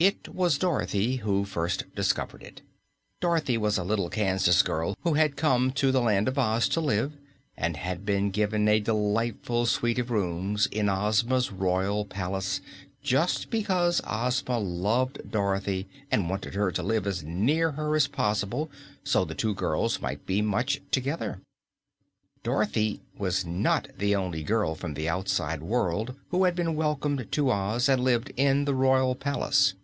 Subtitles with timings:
[0.00, 2.62] It was Dorothy who first discovered it.
[3.18, 6.80] Dorothy was a little Kansas girl who had come to the Land of Oz to
[6.80, 7.14] live
[7.56, 12.60] and had been given a delightful suite of rooms in Ozma's royal palace
[13.02, 18.70] just because Ozma loved Dorothy and wanted her to live as near her as possible
[19.02, 21.40] so the two girls might be much together.
[22.44, 27.50] Dorothy was not the only girl from the outside world who had been welcomed to
[27.50, 29.74] Oz and lived in the royal palace.